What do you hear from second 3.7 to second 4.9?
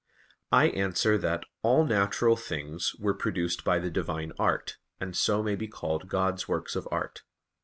the Divine art,